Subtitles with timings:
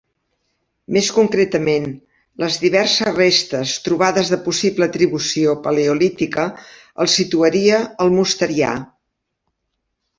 [0.95, 1.85] Més concretament,
[2.45, 6.49] les diverses restes trobades de possible atribució paleolítica
[7.05, 8.77] el situaria al Mosterià.